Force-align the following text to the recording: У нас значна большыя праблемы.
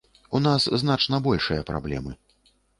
У 0.29 0.39
нас 0.45 0.65
значна 0.85 1.21
большыя 1.29 1.69
праблемы. 1.71 2.19